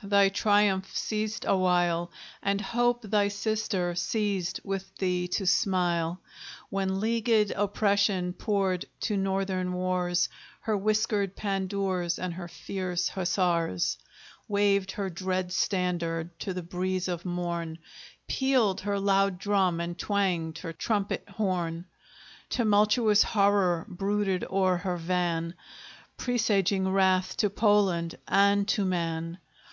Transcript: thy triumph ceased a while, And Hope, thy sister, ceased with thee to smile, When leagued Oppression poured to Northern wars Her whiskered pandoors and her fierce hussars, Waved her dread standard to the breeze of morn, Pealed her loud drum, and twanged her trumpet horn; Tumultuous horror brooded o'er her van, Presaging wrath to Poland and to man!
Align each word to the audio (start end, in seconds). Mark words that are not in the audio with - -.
thy 0.00 0.28
triumph 0.28 0.96
ceased 0.96 1.44
a 1.44 1.56
while, 1.56 2.08
And 2.40 2.60
Hope, 2.60 3.02
thy 3.02 3.26
sister, 3.26 3.96
ceased 3.96 4.60
with 4.62 4.96
thee 4.98 5.26
to 5.32 5.44
smile, 5.44 6.20
When 6.70 7.00
leagued 7.00 7.50
Oppression 7.56 8.32
poured 8.32 8.84
to 9.00 9.16
Northern 9.16 9.72
wars 9.72 10.28
Her 10.60 10.76
whiskered 10.76 11.34
pandoors 11.34 12.16
and 12.16 12.34
her 12.34 12.46
fierce 12.46 13.08
hussars, 13.08 13.98
Waved 14.46 14.92
her 14.92 15.10
dread 15.10 15.50
standard 15.52 16.30
to 16.38 16.54
the 16.54 16.62
breeze 16.62 17.08
of 17.08 17.24
morn, 17.24 17.78
Pealed 18.28 18.82
her 18.82 19.00
loud 19.00 19.40
drum, 19.40 19.80
and 19.80 19.98
twanged 19.98 20.58
her 20.58 20.72
trumpet 20.72 21.24
horn; 21.28 21.86
Tumultuous 22.50 23.24
horror 23.24 23.84
brooded 23.88 24.44
o'er 24.48 24.76
her 24.76 24.96
van, 24.96 25.54
Presaging 26.16 26.88
wrath 26.88 27.36
to 27.38 27.50
Poland 27.50 28.14
and 28.28 28.68
to 28.68 28.84
man! 28.84 29.38